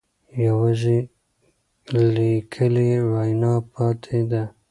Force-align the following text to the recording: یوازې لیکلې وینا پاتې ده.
یوازې 0.45 0.97
لیکلې 2.13 2.89
وینا 3.11 3.53
پاتې 3.73 4.19
ده. 4.29 4.43